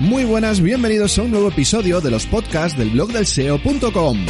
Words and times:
Muy 0.00 0.24
buenas, 0.24 0.62
bienvenidos 0.62 1.18
a 1.18 1.22
un 1.22 1.32
nuevo 1.32 1.48
episodio 1.48 2.00
de 2.00 2.10
los 2.10 2.24
podcasts 2.26 2.78
del 2.78 2.90
blog 2.90 3.12
del 3.12 3.26
SEO.com. 3.26 4.24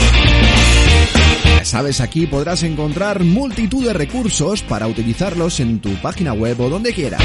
Ya 1.56 1.64
sabes, 1.64 2.00
aquí 2.00 2.26
podrás 2.26 2.64
encontrar 2.64 3.22
multitud 3.22 3.86
de 3.86 3.92
recursos 3.92 4.62
para 4.62 4.88
utilizarlos 4.88 5.60
en 5.60 5.80
tu 5.80 5.94
página 6.02 6.32
web 6.32 6.60
o 6.60 6.68
donde 6.68 6.92
quieras. 6.92 7.22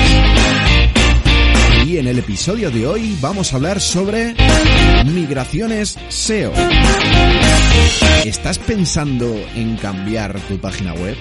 Y 1.88 2.00
en 2.00 2.08
el 2.08 2.20
episodio 2.20 2.70
de 2.70 2.86
hoy 2.86 3.18
vamos 3.22 3.54
a 3.54 3.56
hablar 3.56 3.80
sobre 3.80 4.36
migraciones 5.06 5.98
SEO. 6.10 6.52
¿Estás 8.26 8.60
pensando 8.60 9.34
en 9.56 9.78
cambiar 9.78 10.38
tu 10.50 10.60
página 10.60 10.94
web? 10.96 11.16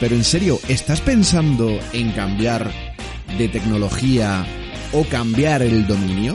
Pero 0.00 0.16
en 0.16 0.24
serio, 0.24 0.58
¿estás 0.66 1.00
pensando 1.00 1.78
en 1.92 2.10
cambiar 2.10 2.68
de 3.38 3.46
tecnología 3.46 4.44
o 4.90 5.04
cambiar 5.04 5.62
el 5.62 5.86
dominio? 5.86 6.34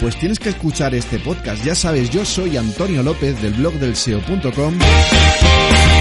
Pues 0.00 0.16
tienes 0.16 0.40
que 0.40 0.48
escuchar 0.48 0.92
este 0.96 1.20
podcast. 1.20 1.64
Ya 1.64 1.76
sabes, 1.76 2.10
yo 2.10 2.24
soy 2.24 2.56
Antonio 2.56 3.04
López 3.04 3.40
del 3.40 3.52
blog 3.52 3.74
del 3.74 3.94
SEO.com 3.94 4.76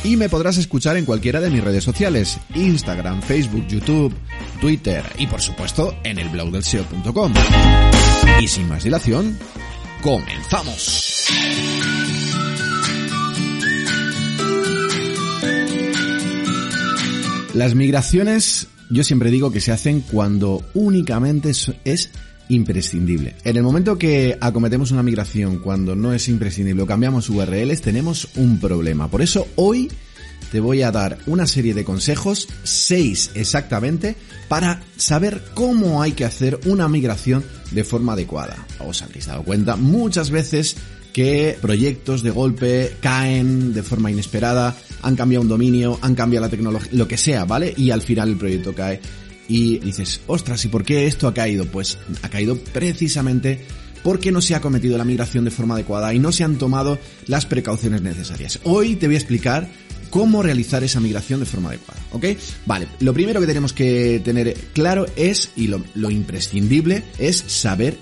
y 0.03 0.17
me 0.17 0.29
podrás 0.29 0.57
escuchar 0.57 0.97
en 0.97 1.05
cualquiera 1.05 1.39
de 1.39 1.49
mis 1.49 1.63
redes 1.63 1.83
sociales, 1.83 2.37
Instagram, 2.55 3.21
Facebook, 3.21 3.67
YouTube, 3.67 4.13
Twitter 4.61 5.03
y 5.17 5.27
por 5.27 5.41
supuesto 5.41 5.95
en 6.03 6.19
el 6.19 6.29
blog 6.29 6.51
del 6.51 6.63
SEO.com. 6.63 7.33
Y 8.41 8.47
sin 8.47 8.67
más 8.67 8.83
dilación, 8.83 9.37
comenzamos. 10.01 11.27
Las 17.53 17.75
migraciones 17.75 18.67
yo 18.89 19.03
siempre 19.03 19.29
digo 19.29 19.51
que 19.51 19.61
se 19.61 19.71
hacen 19.71 20.01
cuando 20.01 20.63
únicamente 20.73 21.51
es 21.83 22.09
imprescindible. 22.49 23.35
En 23.43 23.57
el 23.57 23.63
momento 23.63 23.97
que 23.97 24.37
acometemos 24.39 24.91
una 24.91 25.03
migración 25.03 25.59
cuando 25.59 25.95
no 25.95 26.13
es 26.13 26.27
imprescindible 26.27 26.83
o 26.83 26.87
cambiamos 26.87 27.29
URLs, 27.29 27.81
tenemos 27.81 28.27
un 28.35 28.59
problema. 28.59 29.09
Por 29.09 29.21
eso 29.21 29.47
hoy 29.55 29.89
te 30.51 30.59
voy 30.59 30.81
a 30.81 30.91
dar 30.91 31.19
una 31.27 31.47
serie 31.47 31.73
de 31.73 31.83
consejos, 31.83 32.47
seis 32.63 33.31
exactamente, 33.35 34.15
para 34.47 34.81
saber 34.97 35.43
cómo 35.53 36.01
hay 36.01 36.13
que 36.13 36.25
hacer 36.25 36.59
una 36.65 36.89
migración 36.89 37.43
de 37.71 37.83
forma 37.83 38.13
adecuada. 38.13 38.65
Os 38.79 39.01
habréis 39.01 39.27
dado 39.27 39.43
cuenta 39.43 39.75
muchas 39.75 40.31
veces 40.31 40.75
que 41.13 41.57
proyectos 41.61 42.23
de 42.23 42.31
golpe 42.31 42.95
caen 42.99 43.73
de 43.73 43.83
forma 43.83 44.11
inesperada, 44.11 44.75
han 45.01 45.15
cambiado 45.15 45.43
un 45.43 45.49
dominio, 45.49 45.99
han 46.01 46.15
cambiado 46.15 46.45
la 46.45 46.49
tecnología, 46.49 46.89
lo 46.93 47.07
que 47.07 47.17
sea, 47.17 47.45
¿vale? 47.45 47.73
Y 47.77 47.91
al 47.91 48.01
final 48.01 48.29
el 48.29 48.37
proyecto 48.37 48.73
cae 48.73 48.99
y 49.49 49.79
dices, 49.79 50.21
ostras, 50.27 50.63
¿y 50.63 50.69
por 50.69 50.85
qué 50.85 51.07
esto 51.07 51.27
ha 51.27 51.33
caído? 51.33 51.65
Pues 51.65 51.97
ha 52.21 52.29
caído 52.29 52.57
precisamente 52.57 53.65
porque 54.03 54.31
no 54.31 54.39
se 54.41 54.55
ha 54.55 54.61
cometido 54.61 54.97
la 54.97 55.03
migración 55.03 55.43
de 55.43 55.51
forma 55.51 55.73
adecuada 55.73 56.13
y 56.13 56.19
no 56.19 56.31
se 56.31 56.45
han 56.45 56.57
tomado 56.57 56.97
las 57.25 57.45
precauciones 57.45 58.01
necesarias. 58.01 58.59
Hoy 58.63 58.95
te 58.95 59.07
voy 59.07 59.15
a 59.15 59.19
explicar 59.19 59.67
cómo 60.09 60.41
realizar 60.41 60.83
esa 60.83 60.99
migración 60.99 61.39
de 61.39 61.45
forma 61.45 61.69
adecuada, 61.69 61.99
¿ok? 62.11 62.25
Vale, 62.65 62.87
lo 62.99 63.13
primero 63.13 63.41
que 63.41 63.47
tenemos 63.47 63.73
que 63.73 64.21
tener 64.23 64.53
claro 64.73 65.05
es, 65.15 65.49
y 65.55 65.67
lo, 65.67 65.83
lo 65.95 66.11
imprescindible, 66.11 67.03
es 67.17 67.43
saber 67.47 67.97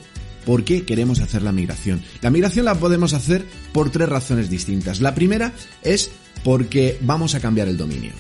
por 0.46 0.64
qué 0.64 0.84
queremos 0.84 1.20
hacer 1.20 1.42
la 1.42 1.52
migración. 1.52 2.02
La 2.22 2.30
migración 2.30 2.66
la 2.66 2.76
podemos 2.76 3.14
hacer 3.14 3.46
por 3.74 3.90
tres 3.90 4.08
razones 4.08 4.50
distintas. 4.50 5.02
La 5.02 5.16
primera 5.16 5.54
es 5.82 6.12
porque 6.44 6.98
vamos 7.02 7.36
a 7.36 7.40
cambiar 7.40 7.68
el 7.68 7.78
dominio. 7.78 8.12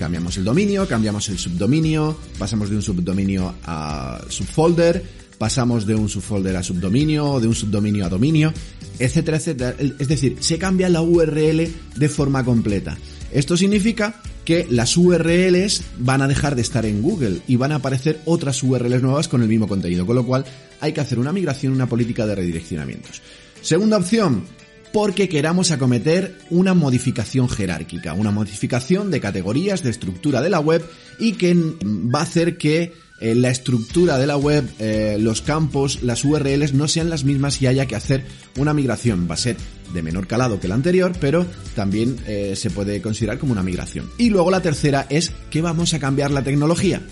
Cambiamos 0.00 0.34
el 0.38 0.44
dominio, 0.44 0.88
cambiamos 0.88 1.28
el 1.28 1.36
subdominio, 1.36 2.16
pasamos 2.38 2.70
de 2.70 2.76
un 2.76 2.80
subdominio 2.80 3.54
a 3.64 4.18
subfolder, 4.30 5.04
pasamos 5.36 5.84
de 5.84 5.94
un 5.94 6.08
subfolder 6.08 6.56
a 6.56 6.62
subdominio, 6.62 7.38
de 7.38 7.46
un 7.46 7.54
subdominio 7.54 8.06
a 8.06 8.08
dominio, 8.08 8.50
etcétera, 8.98 9.36
etcétera. 9.36 9.76
Es 9.78 10.08
decir, 10.08 10.38
se 10.40 10.56
cambia 10.56 10.88
la 10.88 11.02
URL 11.02 11.68
de 11.96 12.08
forma 12.08 12.42
completa. 12.46 12.96
Esto 13.30 13.58
significa 13.58 14.22
que 14.46 14.66
las 14.70 14.96
URLs 14.96 15.82
van 15.98 16.22
a 16.22 16.28
dejar 16.28 16.56
de 16.56 16.62
estar 16.62 16.86
en 16.86 17.02
Google 17.02 17.42
y 17.46 17.56
van 17.56 17.72
a 17.72 17.74
aparecer 17.74 18.22
otras 18.24 18.62
URLs 18.62 19.02
nuevas 19.02 19.28
con 19.28 19.42
el 19.42 19.48
mismo 19.48 19.68
contenido, 19.68 20.06
con 20.06 20.16
lo 20.16 20.24
cual 20.24 20.46
hay 20.80 20.94
que 20.94 21.02
hacer 21.02 21.18
una 21.18 21.30
migración, 21.30 21.74
una 21.74 21.90
política 21.90 22.26
de 22.26 22.36
redireccionamientos. 22.36 23.20
Segunda 23.60 23.98
opción, 23.98 24.44
porque 24.92 25.28
queramos 25.28 25.70
acometer 25.70 26.36
una 26.50 26.74
modificación 26.74 27.48
jerárquica, 27.48 28.12
una 28.14 28.30
modificación 28.30 29.10
de 29.10 29.20
categorías, 29.20 29.82
de 29.82 29.90
estructura 29.90 30.42
de 30.42 30.50
la 30.50 30.60
web 30.60 30.84
y 31.18 31.32
que 31.32 31.54
va 31.54 32.20
a 32.20 32.22
hacer 32.22 32.56
que 32.56 32.92
eh, 33.20 33.34
la 33.34 33.50
estructura 33.50 34.18
de 34.18 34.26
la 34.26 34.36
web, 34.36 34.68
eh, 34.78 35.18
los 35.20 35.42
campos, 35.42 36.02
las 36.02 36.24
URLs 36.24 36.72
no 36.72 36.88
sean 36.88 37.10
las 37.10 37.24
mismas 37.24 37.60
y 37.60 37.66
haya 37.66 37.86
que 37.86 37.94
hacer 37.94 38.24
una 38.56 38.72
migración. 38.72 39.28
Va 39.30 39.34
a 39.34 39.38
ser 39.38 39.56
de 39.92 40.02
menor 40.02 40.26
calado 40.26 40.58
que 40.58 40.68
la 40.68 40.74
anterior, 40.74 41.12
pero 41.20 41.46
también 41.74 42.16
eh, 42.26 42.54
se 42.56 42.70
puede 42.70 43.02
considerar 43.02 43.38
como 43.38 43.52
una 43.52 43.62
migración. 43.62 44.08
Y 44.16 44.30
luego 44.30 44.50
la 44.50 44.62
tercera 44.62 45.06
es 45.10 45.32
que 45.50 45.60
vamos 45.60 45.92
a 45.92 45.98
cambiar 45.98 46.30
la 46.30 46.42
tecnología. 46.42 47.02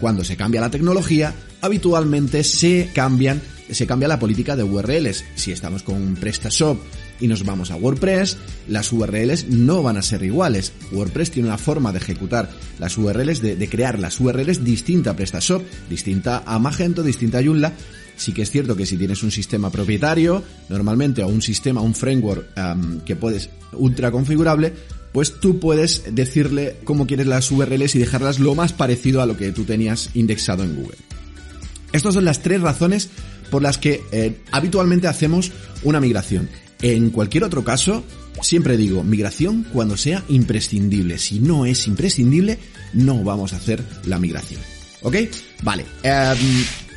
Cuando 0.00 0.24
se 0.24 0.36
cambia 0.36 0.60
la 0.60 0.70
tecnología, 0.70 1.32
habitualmente 1.60 2.42
se 2.42 2.90
cambian 2.92 3.40
se 3.70 3.86
cambia 3.86 4.08
la 4.08 4.18
política 4.18 4.56
de 4.56 4.62
URLs. 4.62 5.24
Si 5.36 5.50
estamos 5.50 5.82
con 5.82 6.16
PrestaShop 6.16 6.78
y 7.20 7.28
nos 7.28 7.44
vamos 7.44 7.70
a 7.70 7.76
WordPress, 7.76 8.36
las 8.68 8.92
URLs 8.92 9.48
no 9.48 9.82
van 9.82 9.96
a 9.96 10.02
ser 10.02 10.22
iguales. 10.22 10.72
WordPress 10.92 11.30
tiene 11.30 11.48
una 11.48 11.58
forma 11.58 11.92
de 11.92 11.98
ejecutar 11.98 12.50
las 12.78 12.96
URLs, 12.98 13.40
de, 13.40 13.68
crear 13.68 13.98
las 13.98 14.20
URLs 14.20 14.64
distinta 14.64 15.10
a 15.10 15.16
PrestaShop, 15.16 15.62
distinta 15.88 16.42
a 16.46 16.58
Magento, 16.58 17.02
distinta 17.02 17.38
a 17.38 17.44
Joomla. 17.44 17.72
Sí 18.16 18.32
que 18.32 18.42
es 18.42 18.50
cierto 18.50 18.76
que 18.76 18.86
si 18.86 18.96
tienes 18.96 19.22
un 19.22 19.30
sistema 19.30 19.70
propietario, 19.70 20.42
normalmente, 20.68 21.22
o 21.22 21.28
un 21.28 21.42
sistema, 21.42 21.80
un 21.80 21.94
framework 21.94 22.46
que 23.04 23.16
puedes 23.16 23.50
ultra 23.72 24.10
configurable, 24.12 24.72
pues 25.12 25.40
tú 25.40 25.60
puedes 25.60 26.02
decirle 26.12 26.76
cómo 26.84 27.06
quieres 27.06 27.26
las 27.26 27.50
URLs 27.50 27.94
y 27.94 27.98
dejarlas 27.98 28.38
lo 28.38 28.54
más 28.54 28.72
parecido 28.72 29.22
a 29.22 29.26
lo 29.26 29.36
que 29.36 29.52
tú 29.52 29.64
tenías 29.64 30.10
indexado 30.14 30.64
en 30.64 30.76
Google. 30.76 30.96
Estas 31.92 32.14
son 32.14 32.24
las 32.24 32.40
tres 32.42 32.60
razones 32.60 33.10
por 33.50 33.62
las 33.62 33.78
que 33.78 34.02
eh, 34.10 34.40
habitualmente 34.50 35.06
hacemos 35.06 35.52
una 35.84 36.00
migración. 36.00 36.48
En 36.84 37.08
cualquier 37.08 37.44
otro 37.44 37.64
caso, 37.64 38.04
siempre 38.42 38.76
digo 38.76 39.02
migración 39.02 39.64
cuando 39.72 39.96
sea 39.96 40.22
imprescindible. 40.28 41.16
Si 41.16 41.40
no 41.40 41.64
es 41.64 41.86
imprescindible, 41.86 42.58
no 42.92 43.24
vamos 43.24 43.54
a 43.54 43.56
hacer 43.56 43.82
la 44.04 44.18
migración. 44.18 44.60
¿Ok? 45.00 45.16
Vale. 45.62 45.86
Em, 46.02 46.36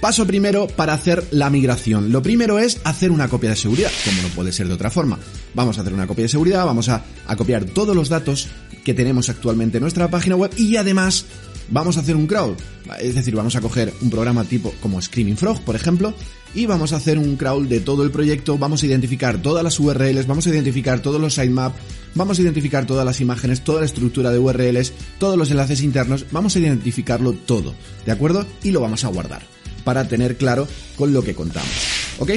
paso 0.01 0.27
primero 0.27 0.67
para 0.67 0.93
hacer 0.93 1.23
la 1.31 1.49
migración. 1.49 2.11
Lo 2.11 2.21
primero 2.21 2.59
es 2.59 2.81
hacer 2.83 3.11
una 3.11 3.29
copia 3.29 3.51
de 3.51 3.55
seguridad, 3.55 3.89
como 4.03 4.21
no 4.23 4.27
puede 4.35 4.51
ser 4.51 4.67
de 4.67 4.73
otra 4.73 4.91
forma. 4.91 5.19
Vamos 5.53 5.77
a 5.77 5.81
hacer 5.81 5.93
una 5.93 6.05
copia 6.05 6.23
de 6.23 6.29
seguridad, 6.29 6.65
vamos 6.65 6.89
a, 6.89 7.05
a 7.25 7.35
copiar 7.37 7.63
todos 7.63 7.95
los 7.95 8.09
datos 8.09 8.49
que 8.83 8.93
tenemos 8.93 9.29
actualmente 9.29 9.77
en 9.77 9.83
nuestra 9.83 10.09
página 10.09 10.35
web 10.35 10.51
y 10.57 10.75
además 10.75 11.23
vamos 11.69 11.97
a 11.97 12.01
hacer 12.01 12.16
un 12.16 12.28
crawl. 12.28 12.55
Es 13.00 13.16
decir, 13.16 13.35
vamos 13.35 13.55
a 13.55 13.61
coger 13.61 13.94
un 14.01 14.09
programa 14.09 14.44
tipo 14.44 14.73
como 14.81 15.01
Screaming 15.01 15.38
Frog, 15.38 15.61
por 15.61 15.75
ejemplo, 15.75 16.13
y 16.53 16.66
vamos 16.66 16.94
a 16.94 16.97
hacer 16.97 17.17
un 17.17 17.35
crawl 17.35 17.67
de 17.67 17.79
todo 17.79 18.03
el 18.03 18.11
proyecto, 18.11 18.57
vamos 18.57 18.83
a 18.83 18.85
identificar 18.85 19.41
todas 19.41 19.63
las 19.63 19.79
URLs, 19.79 20.28
vamos 20.28 20.47
a 20.47 20.50
identificar 20.50 21.01
todos 21.01 21.19
los 21.19 21.35
sitemaps, 21.35 21.75
vamos 22.16 22.39
a 22.39 22.41
identificar 22.41 22.85
todas 22.85 23.05
las 23.05 23.22
imágenes, 23.22 23.63
toda 23.63 23.81
la 23.81 23.85
estructura 23.85 24.31
de 24.31 24.39
URLs, 24.39 24.94
todos 25.19 25.38
los 25.38 25.51
enlaces 25.51 25.81
internos, 25.81 26.25
vamos 26.31 26.55
a 26.55 26.59
identificarlo 26.59 27.33
todo, 27.33 27.75
¿de 28.05 28.11
acuerdo? 28.11 28.45
Y 28.63 28.72
lo 28.72 28.81
vamos 28.81 29.03
a 29.03 29.09
guardar 29.09 29.41
para 29.84 30.07
tener 30.07 30.38
claro 30.38 30.67
con 30.95 31.13
lo 31.13 31.23
que 31.23 31.35
contamos, 31.35 31.72
¿ok? 32.19 32.31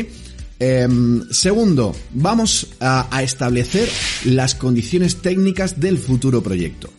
Em, 0.58 1.24
segundo, 1.30 1.97
vamos 2.12 2.66
a 2.80 3.22
establecer 3.22 3.88
las 4.24 4.54
condiciones 4.54 5.22
técnicas 5.22 5.80
del 5.80 5.97
futuro 5.97 6.42
proyecto. 6.42 6.92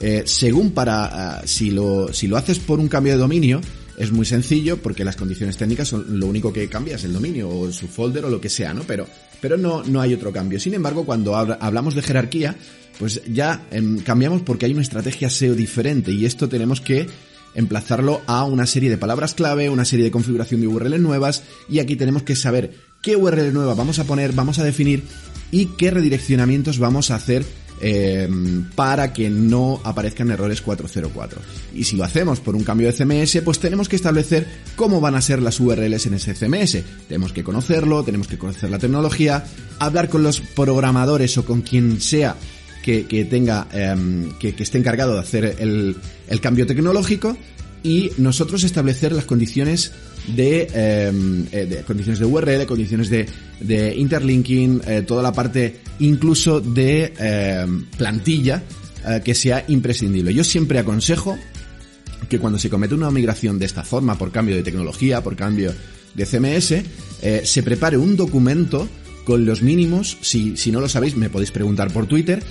Eh, 0.00 0.22
según 0.26 0.70
para, 0.72 1.40
eh, 1.42 1.46
si, 1.46 1.70
lo, 1.70 2.12
si 2.12 2.28
lo 2.28 2.36
haces 2.36 2.58
por 2.58 2.78
un 2.78 2.88
cambio 2.88 3.12
de 3.14 3.18
dominio, 3.18 3.60
es 3.96 4.12
muy 4.12 4.24
sencillo 4.24 4.76
porque 4.76 5.04
las 5.04 5.16
condiciones 5.16 5.56
técnicas 5.56 5.88
son 5.88 6.20
lo 6.20 6.26
único 6.26 6.52
que 6.52 6.68
cambia 6.68 6.94
es 6.94 7.04
el 7.04 7.12
dominio 7.12 7.48
o 7.48 7.72
su 7.72 7.88
folder 7.88 8.24
o 8.24 8.30
lo 8.30 8.40
que 8.40 8.48
sea, 8.48 8.72
¿no? 8.72 8.84
Pero, 8.84 9.08
pero 9.40 9.56
no, 9.56 9.82
no 9.82 10.00
hay 10.00 10.14
otro 10.14 10.32
cambio. 10.32 10.60
Sin 10.60 10.74
embargo, 10.74 11.04
cuando 11.04 11.34
hablamos 11.34 11.96
de 11.96 12.02
jerarquía, 12.02 12.56
pues 12.98 13.22
ya 13.26 13.66
em, 13.72 13.98
cambiamos 13.98 14.42
porque 14.42 14.66
hay 14.66 14.72
una 14.72 14.82
estrategia 14.82 15.28
SEO 15.30 15.54
diferente 15.54 16.12
y 16.12 16.26
esto 16.26 16.48
tenemos 16.48 16.80
que 16.80 17.08
emplazarlo 17.54 18.22
a 18.26 18.44
una 18.44 18.66
serie 18.66 18.90
de 18.90 18.98
palabras 18.98 19.34
clave, 19.34 19.68
una 19.68 19.84
serie 19.84 20.04
de 20.04 20.10
configuración 20.12 20.60
de 20.60 20.68
URL 20.68 21.02
nuevas 21.02 21.42
y 21.68 21.80
aquí 21.80 21.96
tenemos 21.96 22.22
que 22.22 22.36
saber 22.36 22.74
qué 23.02 23.16
URL 23.16 23.52
nueva 23.52 23.74
vamos 23.74 23.98
a 23.98 24.04
poner, 24.04 24.32
vamos 24.32 24.60
a 24.60 24.64
definir 24.64 25.02
y 25.50 25.66
qué 25.76 25.90
redireccionamientos 25.90 26.78
vamos 26.78 27.10
a 27.10 27.16
hacer 27.16 27.44
eh, 27.80 28.28
para 28.74 29.12
que 29.12 29.30
no 29.30 29.80
aparezcan 29.84 30.30
errores 30.30 30.60
404. 30.60 31.40
Y 31.74 31.84
si 31.84 31.96
lo 31.96 32.04
hacemos 32.04 32.40
por 32.40 32.56
un 32.56 32.64
cambio 32.64 32.90
de 32.90 32.92
CMS, 32.92 33.40
pues 33.44 33.58
tenemos 33.58 33.88
que 33.88 33.96
establecer 33.96 34.46
cómo 34.76 35.00
van 35.00 35.14
a 35.14 35.20
ser 35.20 35.40
las 35.42 35.60
URLs 35.60 36.06
en 36.06 36.14
ese 36.14 36.34
CMS. 36.34 36.78
Tenemos 37.08 37.32
que 37.32 37.44
conocerlo, 37.44 38.02
tenemos 38.02 38.28
que 38.28 38.38
conocer 38.38 38.70
la 38.70 38.78
tecnología, 38.78 39.44
hablar 39.78 40.08
con 40.08 40.22
los 40.22 40.40
programadores 40.40 41.36
o 41.38 41.44
con 41.44 41.62
quien 41.62 42.00
sea 42.00 42.36
que, 42.82 43.26
tenga, 43.28 43.68
em, 43.72 44.32
que, 44.38 44.54
esté 44.58 44.78
encargado 44.78 45.12
de 45.12 45.20
hacer 45.20 45.56
el, 45.58 45.94
el 46.26 46.40
cambio 46.40 46.66
tecnológico 46.66 47.36
y 47.82 48.12
nosotros 48.16 48.64
establecer 48.64 49.12
las 49.12 49.24
condiciones 49.24 49.92
de, 50.34 50.68
em, 50.72 51.46
eh, 51.52 51.66
de 51.66 51.82
condiciones 51.82 52.18
de 52.18 52.26
URL, 52.26 52.66
condiciones 52.66 53.10
de, 53.10 53.94
interlinking, 53.96 54.82
eh, 54.86 55.02
toda 55.06 55.22
la 55.22 55.32
parte 55.32 55.80
incluso 56.00 56.60
de 56.60 57.12
em, 57.18 57.84
plantilla 57.96 58.62
eh, 59.06 59.20
que 59.24 59.34
sea 59.34 59.64
imprescindible. 59.68 60.32
Yo 60.32 60.44
siempre 60.44 60.78
aconsejo 60.78 61.38
que 62.28 62.38
cuando 62.38 62.58
se 62.58 62.68
comete 62.68 62.94
una 62.94 63.10
migración 63.10 63.58
de 63.58 63.66
esta 63.66 63.84
forma, 63.84 64.16
por 64.18 64.30
cambio 64.30 64.56
de 64.56 64.62
tecnología, 64.62 65.22
por 65.22 65.34
cambio 65.34 65.72
de 66.14 66.26
CMS, 66.26 66.82
se 67.44 67.62
prepare 67.62 67.96
un 67.96 68.16
documento 68.16 68.88
con 69.28 69.44
los 69.44 69.60
mínimos, 69.60 70.16
si, 70.22 70.56
si 70.56 70.72
no 70.72 70.80
lo 70.80 70.88
sabéis 70.88 71.14
me 71.14 71.28
podéis 71.28 71.50
preguntar 71.50 71.92
por 71.92 72.06
Twitter, 72.06 72.42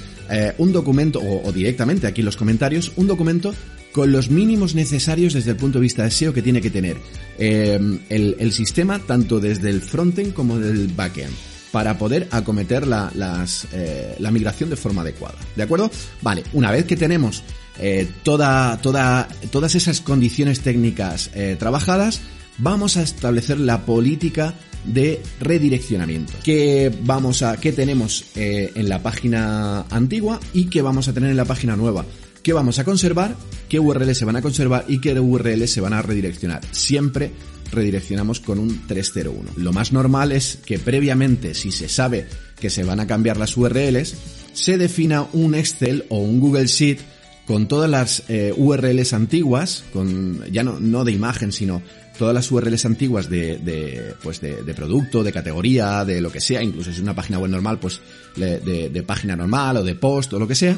un 0.60 0.72
documento 0.72 1.20
o, 1.20 1.48
o, 1.48 1.52
directamente 1.52 2.06
aquí 2.06 2.22
en 2.22 2.26
los 2.26 2.38
comentarios, 2.38 2.92
un 2.98 3.08
documento 3.08 3.52
con 3.98 4.12
los 4.12 4.30
mínimos 4.30 4.76
necesarios 4.76 5.34
desde 5.34 5.50
el 5.50 5.58
punto 5.58 5.80
de 5.80 5.82
vista 5.82 6.04
de 6.04 6.12
SEO 6.12 6.34
que 6.34 6.44
tiene 6.44 6.62
que 6.62 6.70
tener 6.70 6.98
eh, 7.40 7.80
el, 8.10 8.52
sistema, 8.52 9.00
tanto 9.00 9.40
desde 9.40 9.72
el 9.72 9.82
frontend 9.82 10.36
como 10.36 10.60
del 10.60 10.90
backend 10.90 11.34
para 11.72 11.98
poder 11.98 12.28
acometer 12.30 12.86
la, 12.86 13.12
las, 13.16 13.66
eh, 13.74 14.14
la 14.20 14.30
migración 14.30 14.70
de 14.70 14.76
forma 14.76 15.02
adecuada. 15.02 15.40
¿De 15.56 15.64
acuerdo? 15.64 15.90
Vale, 16.22 16.44
una 16.54 16.70
vez 16.70 16.86
que 16.86 16.96
tenemos 16.96 17.42
eh, 17.80 18.08
toda, 18.22 18.78
toda, 18.84 19.28
todas 19.50 19.74
esas 19.74 20.00
condiciones 20.02 20.60
técnicas 20.60 21.32
trabajadas, 21.58 22.22
vamos 22.60 22.98
a 22.98 23.02
establecer 23.02 23.60
la 23.60 23.84
política 23.84 24.54
de 24.86 25.22
redireccionamiento. 25.40 26.34
¿Qué 26.44 26.92
vamos 27.04 27.42
a, 27.42 27.58
qué 27.58 27.72
tenemos 27.72 28.26
en 28.36 28.90
la 28.90 29.02
página 29.02 29.82
antigua 29.90 30.40
y 30.54 30.66
qué 30.66 30.82
vamos 30.82 31.08
a 31.08 31.14
tener 31.14 31.32
en 31.32 31.38
la 31.38 31.46
página 31.46 31.76
nueva? 31.76 32.06
qué 32.48 32.54
vamos 32.54 32.80
a 32.80 32.86
conservar, 32.86 33.36
qué 33.68 33.78
URL 33.78 34.16
se 34.16 34.24
van 34.24 34.38
a 34.38 34.42
conservar 34.42 34.86
y 34.88 35.02
qué 35.02 35.20
URL 35.20 35.68
se 35.68 35.82
van 35.82 35.92
a 35.92 36.02
redireccionar. 36.02 36.62
Siempre 36.72 37.34
redireccionamos 37.74 38.40
con 38.40 38.58
un 38.58 38.88
301. 38.88 39.52
Lo 39.58 39.74
más 39.74 39.92
normal 39.92 40.32
es 40.32 40.58
que 40.66 40.80
previamente, 40.80 41.54
si 41.54 41.74
se 41.74 41.90
sabe 41.90 42.26
que 42.58 42.70
se 42.70 42.86
van 42.86 43.02
a 43.02 43.06
cambiar 43.06 43.36
las 43.36 43.58
URLs, 43.58 44.16
se 44.54 44.78
defina 44.78 45.28
un 45.34 45.56
Excel 45.56 46.06
o 46.08 46.20
un 46.20 46.40
Google 46.40 46.68
Sheet 46.68 47.00
con 47.48 47.68
todas 47.68 47.90
las 47.90 48.24
eh, 48.28 48.54
URLs 48.56 49.14
antiguas, 49.14 49.84
con 49.94 50.44
ya 50.52 50.64
no, 50.64 50.80
no 50.80 51.06
de 51.06 51.14
imagen, 51.14 51.52
sino 51.52 51.82
todas 52.18 52.34
las 52.34 52.52
URLs 52.52 52.86
antiguas 52.86 53.30
de, 53.30 53.58
de 53.58 54.14
pues 54.22 54.42
de, 54.42 54.74
producto, 54.74 55.24
de 55.24 55.32
categoría, 55.32 56.04
de 56.04 56.20
lo 56.20 56.32
que 56.32 56.42
sea, 56.42 56.62
incluso 56.62 56.92
si 56.92 56.98
es 56.98 57.02
una 57.02 57.16
página 57.16 57.40
web 57.40 57.52
normal, 57.52 57.80
pues 57.80 58.02
de, 58.36 58.90
de 58.90 59.04
página 59.04 59.36
normal 59.36 59.78
o 59.78 59.84
de 59.84 59.96
post 59.96 60.34
o 60.34 60.40
lo 60.40 60.48
que 60.48 60.56
sea, 60.56 60.76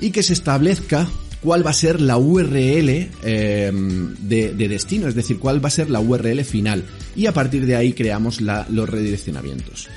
y 0.00 0.10
que 0.10 0.22
se 0.22 0.32
establezca 0.32 1.08
cuál 1.42 1.64
va 1.64 1.70
a 1.70 1.74
ser 1.74 2.00
la 2.00 2.18
URL 2.18 3.10
eh, 3.22 3.72
de, 3.72 4.68
destino, 4.68 5.08
es 5.08 5.14
decir, 5.14 5.38
cuál 5.38 5.62
va 5.62 5.68
a 5.68 5.72
ser 5.72 5.90
la 5.90 6.00
URL 6.00 6.44
final. 6.44 6.84
Y 7.14 7.26
a 7.26 7.32
partir 7.32 7.66
de 7.66 7.76
ahí 7.76 7.92
creamos 7.92 8.40
los 8.40 8.88
redireccionamientos. 8.88 9.88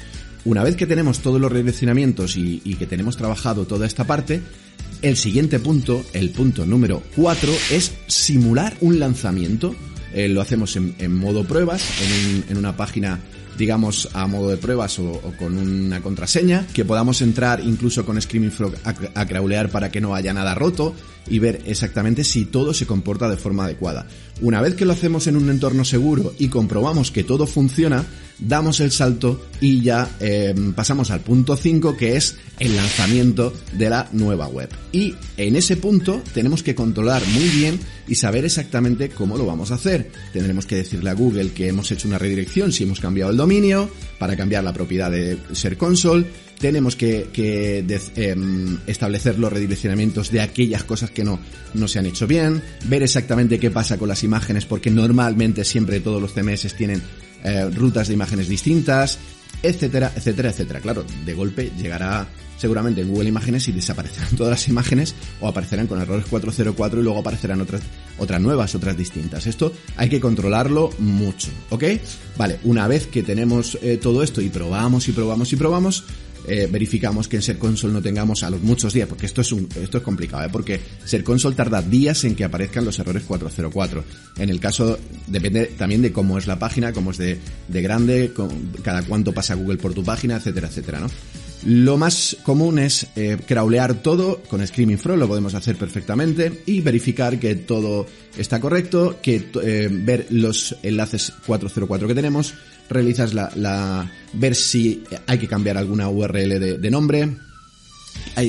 Una 0.43 0.63
vez 0.63 0.75
que 0.75 0.87
tenemos 0.87 1.19
todos 1.19 1.39
los 1.39 1.51
redireccionamientos 1.51 2.35
y, 2.35 2.59
que 2.79 2.87
tenemos 2.87 3.15
trabajado 3.15 3.65
toda 3.65 3.85
esta 3.85 4.05
parte, 4.05 4.41
el 5.01 5.15
siguiente 5.15 5.59
punto, 5.59 6.03
el 6.13 6.31
punto 6.31 6.65
número 6.65 7.03
4, 7.15 7.51
es 7.71 7.93
simular 8.07 8.75
un 8.81 8.99
lanzamiento. 8.99 9.75
Eh, 10.13 10.27
lo 10.27 10.41
hacemos 10.41 10.75
en, 10.75 11.15
modo 11.15 11.43
pruebas, 11.45 11.83
en, 12.49 12.57
una 12.57 12.75
página 12.75 13.19
digamos, 13.57 14.09
a 14.13 14.25
modo 14.27 14.49
de 14.49 14.57
pruebas 14.57 14.97
o, 14.97 15.21
con 15.37 15.57
una 15.57 16.01
contraseña, 16.01 16.65
que 16.73 16.85
podamos 16.85 17.21
entrar 17.21 17.61
incluso 17.63 18.05
con 18.05 18.19
Screaming 18.19 18.51
Frog 18.51 18.73
a, 18.83 19.25
crawlear 19.25 19.69
para 19.69 19.91
que 19.91 20.01
no 20.01 20.15
haya 20.15 20.33
nada 20.33 20.55
roto 20.55 20.95
y 21.29 21.37
ver 21.37 21.61
exactamente 21.67 22.23
si 22.23 22.45
todo 22.45 22.73
se 22.73 22.87
comporta 22.87 23.29
de 23.29 23.37
forma 23.37 23.65
adecuada. 23.65 24.07
Una 24.41 24.61
vez 24.61 24.73
que 24.73 24.85
lo 24.85 24.93
hacemos 24.93 25.27
en 25.27 25.35
un 25.35 25.49
entorno 25.49 25.85
seguro 25.85 26.33
y 26.39 26.47
comprobamos 26.47 27.11
que 27.11 27.23
todo 27.23 27.45
funciona, 27.45 28.05
damos 28.41 28.79
el 28.79 28.91
salto 28.91 29.39
y 29.61 29.81
ya 29.81 30.09
eh, 30.19 30.53
pasamos 30.75 31.11
al 31.11 31.21
punto 31.21 31.55
5 31.55 31.95
que 31.95 32.17
es 32.17 32.35
el 32.59 32.75
lanzamiento 32.75 33.53
de 33.73 33.89
la 33.89 34.09
nueva 34.11 34.47
web. 34.47 34.69
Y 34.91 35.15
en 35.37 35.55
ese 35.55 35.77
punto 35.77 36.21
tenemos 36.33 36.63
que 36.63 36.75
controlar 36.75 37.25
muy 37.27 37.47
bien 37.49 37.79
y 38.07 38.15
saber 38.15 38.43
exactamente 38.43 39.09
cómo 39.09 39.37
lo 39.37 39.45
vamos 39.45 39.71
a 39.71 39.75
hacer. 39.75 40.11
Tendremos 40.33 40.65
que 40.65 40.75
decirle 40.75 41.09
a 41.09 41.13
Google 41.13 41.51
que 41.51 41.67
hemos 41.67 41.91
hecho 41.91 42.07
una 42.07 42.17
redirección 42.17 42.71
si 42.71 42.83
hemos 42.83 42.99
cambiado 42.99 43.31
el 43.31 43.37
dominio, 43.37 43.89
para 44.19 44.35
cambiar 44.35 44.63
la 44.63 44.73
propiedad 44.73 45.09
de 45.09 45.37
Ser 45.53 45.77
Console, 45.77 46.25
tenemos 46.59 46.95
que, 46.95 47.27
em, 48.15 48.77
establecer 48.85 49.39
los 49.39 49.51
redireccionamientos 49.51 50.29
de 50.29 50.41
aquellas 50.41 50.83
cosas 50.83 51.09
que 51.09 51.23
no, 51.23 51.39
no 51.73 51.87
se 51.87 51.97
han 51.97 52.05
hecho 52.05 52.27
bien, 52.27 52.61
ver 52.85 53.01
exactamente 53.01 53.57
qué 53.59 53.71
pasa 53.71 53.97
con 53.97 54.07
las 54.07 54.23
imágenes, 54.23 54.65
porque 54.65 54.91
normalmente 54.91 55.65
siempre 55.65 55.99
todos 55.99 56.21
los 56.21 56.33
CMS 56.33 56.75
tienen 56.75 57.01
eh, 57.43 57.69
rutas 57.69 58.07
de 58.07 58.13
imágenes 58.13 58.47
distintas, 58.47 59.19
etcétera, 59.63 60.11
etcétera, 60.15 60.49
etcétera. 60.49 60.79
Claro, 60.79 61.05
de 61.25 61.33
golpe 61.33 61.71
llegará 61.77 62.27
seguramente 62.61 63.01
en 63.01 63.09
Google 63.09 63.29
Imágenes 63.29 63.67
y 63.67 63.71
desaparecerán 63.71 64.29
todas 64.37 64.51
las 64.51 64.67
imágenes 64.67 65.15
o 65.39 65.47
aparecerán 65.47 65.87
con 65.87 65.99
errores 65.99 66.25
404 66.27 66.99
y 66.99 67.03
luego 67.03 67.19
aparecerán 67.19 67.59
otras, 67.61 67.81
otras 68.19 68.39
nuevas, 68.39 68.75
otras 68.75 68.95
distintas. 68.95 69.47
Esto 69.47 69.73
hay 69.97 70.09
que 70.09 70.19
controlarlo 70.19 70.91
mucho, 70.99 71.49
¿ok? 71.71 71.83
Vale, 72.37 72.59
una 72.63 72.87
vez 72.87 73.07
que 73.07 73.23
tenemos 73.23 73.79
eh, 73.81 73.97
todo 73.97 74.21
esto 74.21 74.41
y 74.41 74.49
probamos 74.49 75.07
y 75.07 75.11
probamos 75.11 75.51
y 75.51 75.55
probamos, 75.55 76.03
eh, 76.47 76.67
verificamos 76.71 77.27
que 77.27 77.37
en 77.37 77.41
Ser 77.41 77.57
Console 77.57 77.93
no 77.93 78.01
tengamos 78.01 78.43
a 78.43 78.49
los 78.49 78.61
muchos 78.61 78.93
días, 78.93 79.07
porque 79.07 79.25
esto 79.25 79.41
es 79.41 79.51
un, 79.51 79.67
esto 79.81 79.97
es 79.97 80.03
complicado, 80.03 80.45
¿eh? 80.45 80.49
porque 80.51 80.79
Ser 81.05 81.23
Console 81.23 81.55
tarda 81.55 81.81
días 81.81 82.23
en 82.23 82.35
que 82.35 82.43
aparezcan 82.43 82.85
los 82.85 82.97
errores 82.99 83.23
404. 83.23 84.03
En 84.37 84.49
el 84.49 84.59
caso, 84.59 84.97
depende 85.27 85.67
también 85.77 86.01
de 86.01 86.11
cómo 86.11 86.37
es 86.37 86.47
la 86.47 86.59
página, 86.59 86.93
cómo 86.93 87.11
es 87.11 87.17
de, 87.17 87.39
de 87.67 87.81
grande, 87.81 88.31
cada 88.83 89.03
cuánto 89.03 89.33
pasa 89.33 89.55
Google 89.55 89.77
por 89.77 89.93
tu 89.93 90.03
página, 90.03 90.37
etcétera, 90.37 90.67
etcétera, 90.67 90.99
¿no? 90.99 91.09
Lo 91.65 91.97
más 91.97 92.37
común 92.43 92.79
es 92.79 93.07
eh, 93.15 93.37
crawlear 93.45 94.01
todo 94.01 94.41
con 94.49 94.65
Screaming 94.65 94.97
Frog, 94.97 95.17
lo 95.17 95.27
podemos 95.27 95.53
hacer 95.53 95.75
perfectamente 95.75 96.63
y 96.65 96.81
verificar 96.81 97.37
que 97.39 97.53
todo 97.55 98.07
está 98.35 98.59
correcto, 98.59 99.19
que 99.21 99.49
eh, 99.61 99.87
ver 99.91 100.27
los 100.31 100.75
enlaces 100.81 101.31
404 101.45 102.07
que 102.07 102.15
tenemos, 102.15 102.55
realizas 102.89 103.35
la, 103.35 103.51
la, 103.55 104.11
ver 104.33 104.55
si 104.55 105.03
hay 105.27 105.37
que 105.37 105.47
cambiar 105.47 105.77
alguna 105.77 106.09
URL 106.09 106.59
de, 106.59 106.77
de 106.79 106.91
nombre, 106.91 107.37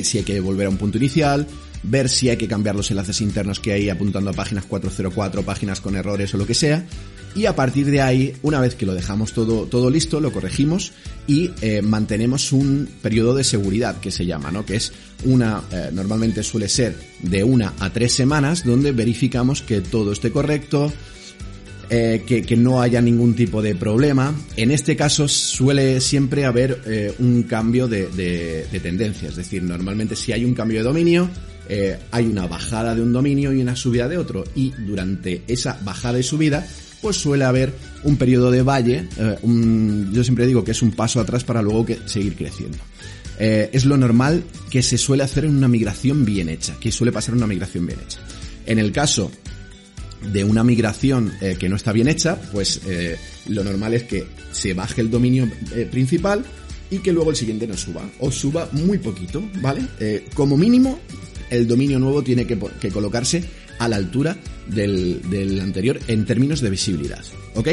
si 0.03 0.17
hay 0.17 0.23
que 0.23 0.39
volver 0.39 0.65
a 0.65 0.69
un 0.69 0.77
punto 0.77 0.97
inicial, 0.97 1.47
ver 1.83 2.09
si 2.09 2.29
hay 2.29 2.37
que 2.37 2.47
cambiar 2.47 2.75
los 2.75 2.89
enlaces 2.89 3.21
internos 3.21 3.59
que 3.59 3.73
hay 3.73 3.89
apuntando 3.89 4.29
a 4.29 4.33
páginas 4.33 4.65
404, 4.65 5.43
páginas 5.43 5.81
con 5.81 5.95
errores 5.95 6.33
o 6.33 6.37
lo 6.37 6.47
que 6.47 6.53
sea. 6.53 6.85
Y 7.35 7.45
a 7.45 7.55
partir 7.55 7.89
de 7.89 7.99
ahí, 7.99 8.33
una 8.43 8.59
vez 8.59 8.75
que 8.75 8.85
lo 8.85 8.93
dejamos 8.93 9.33
todo, 9.33 9.65
todo 9.65 9.89
listo, 9.89 10.19
lo 10.19 10.31
corregimos 10.31 10.93
y 11.25 11.49
eh, 11.61 11.81
mantenemos 11.81 12.51
un 12.51 12.87
periodo 13.01 13.33
de 13.33 13.43
seguridad 13.43 13.99
que 13.99 14.11
se 14.11 14.25
llama, 14.25 14.51
¿no? 14.51 14.65
Que 14.65 14.75
es 14.75 14.93
una, 15.25 15.63
eh, 15.71 15.89
normalmente 15.91 16.43
suele 16.43 16.69
ser 16.69 16.95
de 17.21 17.43
una 17.43 17.73
a 17.79 17.89
tres 17.89 18.13
semanas 18.13 18.63
donde 18.63 18.91
verificamos 18.91 19.63
que 19.63 19.81
todo 19.81 20.11
esté 20.11 20.31
correcto, 20.31 20.93
eh, 21.89 22.23
que, 22.25 22.55
no 22.55 22.81
haya 22.81 23.01
ningún 23.01 23.35
tipo 23.35 23.63
de 23.63 23.73
problema. 23.73 24.33
En 24.55 24.69
este 24.69 24.95
caso 24.95 25.27
suele 25.27 26.01
siempre 26.01 26.45
haber 26.45 27.15
un 27.17 27.43
cambio 27.43 27.87
de, 27.87 28.07
de, 28.07 28.79
tendencia, 28.79 29.29
es 29.29 29.35
decir, 29.35 29.63
normalmente 29.63 30.15
si 30.15 30.31
hay 30.31 30.45
un 30.45 30.53
cambio 30.53 30.79
de 30.79 30.83
dominio, 30.83 31.29
eh, 31.69 31.97
hay 32.11 32.25
una 32.25 32.47
bajada 32.47 32.95
de 32.95 33.01
un 33.01 33.13
dominio 33.13 33.53
y 33.53 33.61
una 33.61 33.75
subida 33.75 34.07
de 34.07 34.17
otro, 34.17 34.43
y 34.55 34.71
durante 34.71 35.43
esa 35.47 35.79
bajada 35.83 36.19
y 36.19 36.23
subida, 36.23 36.65
pues 37.01 37.17
suele 37.17 37.45
haber 37.45 37.73
un 38.03 38.17
periodo 38.17 38.49
de 38.49 38.61
valle, 38.61 39.07
yo 40.11 40.23
siempre 40.23 40.47
digo 40.47 40.63
que 40.63 40.71
es 40.71 40.81
un 40.81 40.91
paso 40.91 41.19
atrás 41.19 41.43
para 41.43 41.61
luego 41.61 41.85
que, 41.85 41.99
seguir 42.05 42.35
creciendo. 42.35 42.77
es 43.37 43.83
lo 43.83 43.97
normal 43.97 44.43
que 44.69 44.81
se 44.81 44.97
suele 44.97 45.23
hacer 45.23 45.43
en 45.43 45.55
una 45.55 45.67
migración 45.67 46.23
bien 46.23 46.47
hecha, 46.47 46.75
que 46.79 46.93
suele 46.93 47.11
pasar 47.11 47.35
una 47.35 47.47
migración 47.47 47.85
bien 47.85 47.99
hecha. 48.05 48.19
En 48.65 48.79
el 48.79 48.93
caso 48.93 49.29
de 50.31 50.43
una 50.43 50.63
migración 50.63 51.33
eh, 51.41 51.55
que 51.59 51.67
no 51.67 51.75
está 51.75 51.91
bien 51.91 52.07
hecha, 52.07 52.39
pues 52.51 52.81
eh, 52.87 53.17
lo 53.47 53.63
normal 53.63 53.93
es 53.93 54.03
que 54.03 54.25
se 54.51 54.73
baje 54.73 55.01
el 55.01 55.09
dominio 55.09 55.49
eh, 55.75 55.87
principal 55.89 56.45
y 56.89 56.99
que 56.99 57.11
luego 57.11 57.31
el 57.31 57.35
siguiente 57.35 57.67
no 57.67 57.75
suba. 57.75 58.09
O 58.19 58.31
suba 58.31 58.69
muy 58.71 58.99
poquito, 58.99 59.43
¿vale? 59.61 59.81
como 60.35 60.57
mínimo, 60.57 60.99
el 61.53 61.67
dominio 61.67 61.99
nuevo 61.99 62.23
tiene 62.23 62.45
que, 62.45 62.57
colocarse 62.91 63.43
a 63.79 63.87
la 63.87 63.95
altura 63.95 64.37
del, 64.67 65.59
anterior 65.61 65.99
en 66.07 66.25
términos 66.25 66.61
de 66.61 66.69
visibilidad, 66.69 67.23
¿ok? 67.55 67.69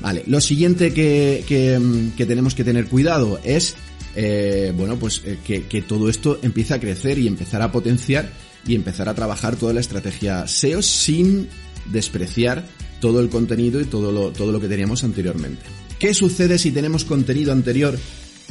Vale, 0.00 0.24
lo 0.26 0.40
siguiente 0.40 0.92
que, 0.92 1.44
que 1.46 2.26
tenemos 2.26 2.54
que 2.54 2.64
tener 2.64 2.86
cuidado 2.86 3.40
es 3.44 3.76
eh, 4.14 4.72
bueno, 4.76 4.98
pues 4.98 5.22
eh, 5.24 5.38
que, 5.44 5.64
que 5.64 5.82
todo 5.82 6.08
esto 6.08 6.38
empiece 6.42 6.74
a 6.74 6.80
crecer 6.80 7.18
y 7.18 7.26
empezar 7.26 7.62
a 7.62 7.72
potenciar 7.72 8.30
y 8.66 8.74
empezar 8.74 9.08
a 9.08 9.14
trabajar 9.14 9.56
toda 9.56 9.72
la 9.72 9.80
estrategia 9.80 10.46
SEO 10.46 10.82
sin 10.82 11.48
despreciar 11.90 12.64
todo 13.00 13.20
el 13.20 13.28
contenido 13.30 13.80
y 13.80 13.84
todo 13.84 14.12
lo, 14.12 14.30
todo 14.30 14.52
lo 14.52 14.60
que 14.60 14.68
teníamos 14.68 15.02
anteriormente. 15.02 15.62
¿Qué 15.98 16.14
sucede 16.14 16.58
si 16.58 16.72
tenemos 16.72 17.04
contenido 17.04 17.52
anterior 17.52 17.98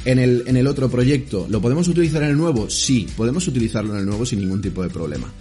en 0.05 0.20
el, 0.20 0.43
en 0.48 0.58
el 0.58 0.67
otro 0.67 0.89
proyecto? 0.89 1.48
¿Lo 1.50 1.62
podemos 1.62 1.88
utilizar 1.88 2.24
en 2.24 2.29
el 2.29 2.38
nuevo? 2.38 2.70
Sí, 2.70 3.08
podemos 3.15 3.48
utilizarlo 3.48 3.93
en 3.93 4.00
el 4.00 4.05
nuevo 4.05 4.25
sin 4.25 4.39
ningún 4.39 4.62
tipo 4.62 4.84
de 4.84 4.89
problema. 4.89 5.31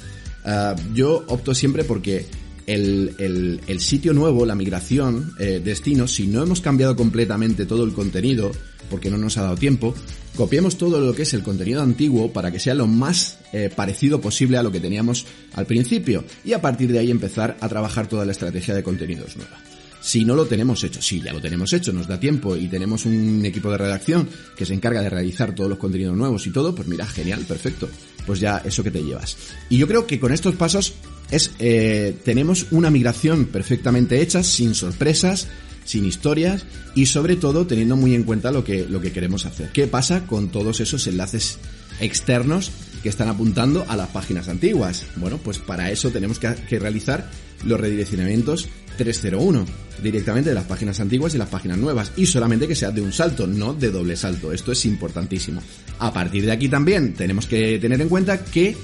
Ah, 0.45 0.75
yo 0.95 1.25
opto 1.29 1.55
siempre 1.55 1.85
porque 1.85 2.27
el, 2.67 3.15
el, 3.19 3.61
el, 3.67 3.81
sitio 3.81 4.13
nuevo, 4.13 4.47
la 4.47 4.55
migración, 4.55 5.33
eh, 5.39 5.61
destino, 5.63 6.07
si 6.07 6.27
no 6.27 6.43
hemos 6.43 6.61
cambiado 6.61 6.97
completamente 6.97 7.67
todo 7.67 7.85
el 7.85 7.93
contenido, 7.93 8.53
porque 8.89 9.11
no 9.11 9.19
nos 9.19 9.37
ha 9.39 9.43
dado 9.43 9.57
tiempo, 9.57 9.95
copiemos 10.37 10.77
todo 10.79 11.01
lo 11.01 11.13
que 11.13 11.23
es 11.23 11.35
el 11.35 11.43
contenido 11.43 11.83
antiguo 11.83 12.33
para 12.33 12.51
que 12.51 12.61
sea 12.61 12.75
lo 12.75 12.87
más 12.87 13.39
eh, 13.53 13.71
parecido 13.75 14.21
posible 14.21 14.59
a 14.59 14.63
lo 14.63 14.73
que 14.73 14.81
teníamos 14.81 15.27
al 15.55 15.67
principio 15.67 16.25
y 16.45 16.53
a 16.53 16.61
partir 16.61 16.93
de 16.93 16.99
ahí 16.99 17.11
empezar 17.11 17.57
a 17.61 17.69
trabajar 17.69 18.09
toda 18.09 18.25
la 18.25 18.33
estrategia 18.33 18.75
de 18.75 18.83
contenidos 18.83 19.37
nueva. 19.37 19.59
Si 20.01 20.25
no 20.25 20.35
lo 20.35 20.47
tenemos 20.47 20.83
hecho, 20.83 21.03
sí, 21.03 21.21
ya 21.21 21.33
lo 21.33 21.41
tenemos 21.41 21.73
hecho, 21.73 21.93
nos 21.93 22.07
da 22.09 22.19
tiempo 22.19 22.57
y 22.57 22.69
tenemos 22.69 23.05
un 23.05 23.45
equipo 23.45 23.71
de 23.71 23.79
redacción 23.79 24.29
que 24.57 24.65
se 24.65 24.75
encarga 24.75 25.03
de 25.03 25.11
realizar 25.11 25.55
todos 25.55 25.69
los 25.69 25.79
contenidos 25.79 26.17
nuevos 26.17 26.47
y 26.47 26.51
todo, 26.51 26.75
pues 26.75 26.89
mira, 26.89 27.07
genial, 27.07 27.45
perfecto. 27.47 27.89
Pues 28.27 28.41
ya 28.41 28.63
eso 28.65 28.83
que 28.83 28.91
te 28.91 29.03
llevas. 29.03 29.37
Y 29.69 29.79
yo 29.79 29.87
creo 29.87 30.07
que 30.07 30.21
con 30.21 30.33
estos 30.33 30.55
pasos 30.55 30.95
es 31.31 31.53
eh, 31.59 32.17
tenemos 32.25 32.67
una 32.71 32.91
migración 32.91 33.47
perfectamente 33.47 34.21
hecha, 34.21 34.43
sin 34.43 34.75
sorpresas, 34.75 35.49
sin 35.85 36.05
historias 36.05 36.65
y 36.95 37.07
sobre 37.07 37.37
todo 37.37 37.67
teniendo 37.67 37.97
muy 37.97 38.15
en 38.15 38.25
cuenta 38.25 38.51
lo 38.51 38.65
que, 38.65 38.87
lo 38.89 39.01
que 39.01 39.13
queremos 39.13 39.47
hacer. 39.47 39.71
¿Qué 39.73 39.87
pasa 39.87 40.27
con 40.27 40.49
todos 40.49 40.81
esos 40.81 41.07
enlaces 41.07 41.59
externos 42.01 42.71
que 43.03 43.09
están 43.09 43.29
apuntando 43.29 43.85
a 43.89 43.97
las 43.97 44.09
páginas 44.09 44.49
antiguas? 44.49 45.05
Bueno, 45.17 45.39
pues 45.39 45.59
para 45.59 45.91
eso 45.91 46.11
tenemos 46.11 46.39
que, 46.39 46.55
que 46.69 46.79
realizar 46.79 47.31
los 47.65 47.81
redireccionamientos 47.81 48.69
301 49.01 49.65
directamente 50.03 50.51
de 50.51 50.55
las 50.55 50.65
páginas 50.65 51.01
antiguas 51.01 51.35
y 51.35 51.39
las 51.39 51.49
páginas 51.49 51.79
nuevas 51.79 52.13
y 52.17 52.27
solamente 52.27 52.69
que 52.69 52.75
sea 52.75 52.91
de 52.91 53.01
un 53.01 53.13
salto, 53.13 53.47
no 53.47 53.73
de 53.73 53.91
doble 53.91 54.15
salto. 54.15 54.53
Esto 54.53 54.73
es 54.73 54.85
importantísimo. 54.85 55.63
A 55.99 56.13
partir 56.13 56.45
de 56.45 56.53
aquí 56.53 56.69
también 56.69 57.15
tenemos 57.15 57.47
que 57.47 57.79
tener 57.79 57.99
en 58.01 58.11
cuenta 58.11 58.45
que 58.45 58.77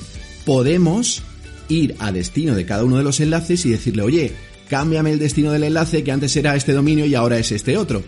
podemos 0.47 1.23
ir 1.69 1.97
a 1.99 2.13
destino 2.13 2.55
de 2.55 2.65
cada 2.65 2.85
uno 2.85 2.97
de 2.97 3.05
los 3.05 3.21
enlaces 3.21 3.67
y 3.67 3.71
decirle, 3.71 4.03
oye, 4.03 4.33
cámbiame 4.71 5.13
el 5.13 5.19
destino 5.19 5.53
del 5.53 5.65
enlace 5.65 6.03
que 6.03 6.13
antes 6.13 6.35
era 6.37 6.57
este 6.57 6.73
dominio 6.73 7.05
y 7.05 7.15
ahora 7.15 7.39
es 7.39 7.53
este 7.53 7.77
otro. 7.77 8.03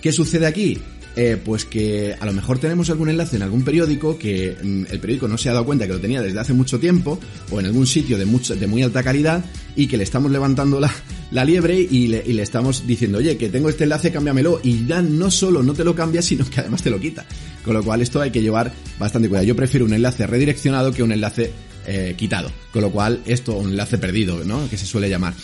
¿Qué 0.00 0.10
sucede 0.10 0.46
aquí? 0.46 0.78
Eh, 1.18 1.40
pues 1.42 1.64
que 1.64 2.14
a 2.20 2.26
lo 2.26 2.34
mejor 2.34 2.58
tenemos 2.58 2.90
algún 2.90 3.08
enlace 3.08 3.36
en 3.36 3.42
algún 3.42 3.64
periódico 3.64 4.18
que 4.18 4.54
mm, 4.62 4.84
el 4.90 5.00
periódico 5.00 5.28
no 5.28 5.38
se 5.38 5.48
ha 5.48 5.52
dado 5.54 5.64
cuenta 5.64 5.86
que 5.86 5.94
lo 5.94 5.98
tenía 5.98 6.20
desde 6.20 6.38
hace 6.38 6.52
mucho 6.52 6.78
tiempo 6.78 7.18
o 7.50 7.58
en 7.58 7.64
algún 7.64 7.86
sitio 7.86 8.18
de, 8.18 8.26
mucho, 8.26 8.54
de 8.54 8.66
muy 8.66 8.82
alta 8.82 9.02
calidad 9.02 9.42
y 9.74 9.86
que 9.86 9.96
le 9.96 10.04
estamos 10.04 10.30
levantando 10.30 10.78
la, 10.78 10.92
la 11.30 11.44
liebre 11.44 11.78
y 11.78 12.06
le, 12.08 12.42
estamos 12.42 12.86
diciendo, 12.86 13.18
oye, 13.18 13.36
que 13.36 13.48
tengo 13.48 13.68
este 13.68 13.84
enlace, 13.84 14.12
cámbiamelo. 14.12 14.60
Y 14.62 14.86
ya 14.86 15.02
no 15.02 15.30
solo 15.30 15.62
no 15.62 15.74
te 15.74 15.84
lo 15.84 15.94
cambia, 15.94 16.22
sino 16.22 16.48
que 16.48 16.60
además 16.60 16.82
te 16.82 16.90
lo 16.90 17.00
quita. 17.00 17.24
Con 17.64 17.74
lo 17.74 17.82
cual 17.82 18.02
esto 18.02 18.20
hay 18.20 18.30
que 18.30 18.42
llevar 18.42 18.72
bastante 18.98 19.28
cuidado. 19.28 19.46
Yo 19.46 19.56
prefiero 19.56 19.86
un 19.86 19.94
enlace 19.94 20.26
redireccionado 20.26 20.92
que 20.92 21.02
un 21.02 21.12
enlace 21.12 21.52
eh, 21.86 22.14
quitado. 22.16 22.50
Con 22.72 22.82
lo 22.82 22.90
cual, 22.90 23.22
esto, 23.26 23.56
un 23.56 23.70
enlace 23.70 23.98
perdido, 23.98 24.44
¿no? 24.44 24.68
Que 24.68 24.76
se 24.76 24.86
suele 24.86 25.08
llamar. 25.08 25.34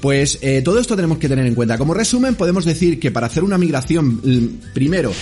Pues 0.00 0.38
eh, 0.42 0.62
todo 0.62 0.78
esto 0.78 0.94
tenemos 0.94 1.18
que 1.18 1.28
tener 1.28 1.46
en 1.46 1.54
cuenta. 1.54 1.76
Como 1.76 1.94
resumen, 1.94 2.34
podemos 2.34 2.64
decir 2.64 3.00
que 3.00 3.10
para 3.10 3.26
hacer 3.26 3.42
una 3.42 3.58
migración, 3.58 4.60
primero, 4.72 5.12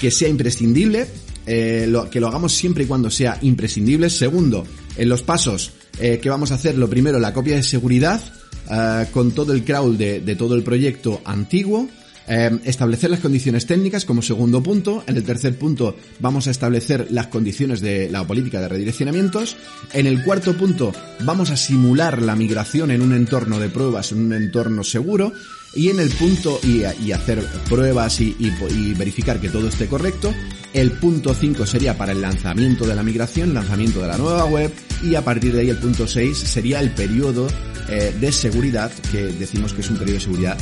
que 0.00 0.10
sea 0.10 0.28
imprescindible, 0.28 1.06
eh, 1.46 1.86
lo, 1.88 2.08
que 2.08 2.20
lo 2.20 2.28
hagamos 2.28 2.52
siempre 2.52 2.84
y 2.84 2.86
cuando 2.86 3.10
sea 3.10 3.38
imprescindible. 3.42 4.08
Segundo, 4.10 4.64
en 4.96 5.08
los 5.08 5.22
pasos 5.22 5.72
eh, 6.00 6.18
que 6.18 6.30
vamos 6.30 6.52
a 6.52 6.54
hacer, 6.54 6.78
lo 6.78 6.88
primero, 6.88 7.18
la 7.18 7.34
copia 7.34 7.56
de 7.56 7.62
seguridad, 7.62 8.22
eh, 8.70 9.06
con 9.12 9.32
todo 9.32 9.52
el 9.52 9.64
crawl 9.64 9.98
de 9.98 10.36
todo 10.36 10.54
el 10.54 10.62
proyecto 10.62 11.20
antiguo. 11.24 11.88
Eh, 12.28 12.58
establecer 12.64 13.10
las 13.10 13.20
condiciones 13.20 13.66
técnicas 13.66 14.04
como 14.04 14.22
segundo 14.22 14.62
punto. 14.62 15.04
En 15.06 15.16
el 15.16 15.24
tercer 15.24 15.56
punto 15.56 15.96
vamos 16.20 16.46
a 16.46 16.50
establecer 16.50 17.08
las 17.10 17.26
condiciones 17.28 17.80
de 17.80 18.08
la 18.10 18.26
política 18.26 18.60
de 18.60 18.68
redireccionamientos. 18.68 19.56
En 19.92 20.06
el 20.06 20.22
cuarto 20.22 20.56
punto 20.56 20.92
vamos 21.24 21.50
a 21.50 21.56
simular 21.56 22.22
la 22.22 22.36
migración 22.36 22.90
en 22.90 23.02
un 23.02 23.12
entorno 23.12 23.58
de 23.58 23.68
pruebas, 23.68 24.12
en 24.12 24.26
un 24.26 24.32
entorno 24.32 24.84
seguro. 24.84 25.32
Y 25.74 25.88
en 25.88 26.00
el 26.00 26.10
punto, 26.10 26.60
y, 26.62 26.82
y 27.02 27.12
hacer 27.12 27.42
pruebas 27.68 28.20
y, 28.20 28.36
y, 28.38 28.52
y, 28.74 28.92
verificar 28.92 29.40
que 29.40 29.48
todo 29.48 29.68
esté 29.68 29.86
correcto. 29.86 30.30
El 30.72 30.92
punto 30.92 31.34
5 31.34 31.66
sería 31.66 31.96
para 31.96 32.12
el 32.12 32.22
lanzamiento 32.22 32.86
de 32.86 32.94
la 32.94 33.02
migración, 33.02 33.52
lanzamiento 33.52 34.00
de 34.00 34.08
la 34.08 34.16
nueva 34.16 34.44
web. 34.46 34.72
Y 35.02 35.14
a 35.14 35.22
partir 35.22 35.52
de 35.52 35.60
ahí 35.60 35.70
el 35.70 35.78
punto 35.78 36.06
6 36.06 36.36
sería 36.36 36.80
el 36.80 36.90
periodo 36.90 37.48
eh, 37.88 38.14
de 38.18 38.32
seguridad, 38.32 38.90
que 39.10 39.24
decimos 39.24 39.72
que 39.72 39.82
es 39.82 39.90
un 39.90 39.96
periodo 39.96 40.18
de 40.18 40.24
seguridad 40.24 40.58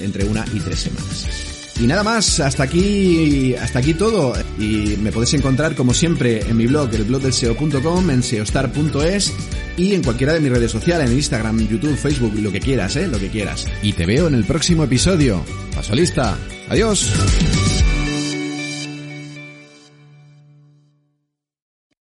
entre 0.00 0.24
una 0.24 0.44
y 0.52 0.58
tres 0.60 0.80
semanas. 0.80 1.26
Y 1.80 1.86
nada 1.86 2.02
más, 2.02 2.40
hasta 2.40 2.64
aquí, 2.64 3.54
hasta 3.54 3.78
aquí 3.78 3.94
todo. 3.94 4.34
Y 4.58 4.96
me 5.00 5.12
podéis 5.12 5.34
encontrar 5.34 5.74
como 5.74 5.94
siempre 5.94 6.40
en 6.40 6.56
mi 6.56 6.66
blog, 6.66 6.94
el 6.94 7.04
blog 7.04 7.22
del 7.22 7.32
SEO.com, 7.32 8.10
en 8.10 8.22
seostar.es 8.22 9.32
y 9.78 9.94
en 9.94 10.02
cualquiera 10.02 10.34
de 10.34 10.40
mis 10.40 10.50
redes 10.50 10.70
sociales, 10.70 11.08
en 11.08 11.16
Instagram, 11.16 11.66
YouTube, 11.66 11.96
Facebook, 11.96 12.34
lo 12.38 12.52
que 12.52 12.60
quieras, 12.60 12.96
eh, 12.96 13.06
lo 13.06 13.18
que 13.18 13.30
quieras. 13.30 13.66
Y 13.82 13.94
te 13.94 14.04
veo 14.04 14.28
en 14.28 14.34
el 14.34 14.44
próximo 14.44 14.84
episodio. 14.84 15.42
Paso 15.74 15.94
lista. 15.94 16.36
Adiós. 16.68 17.10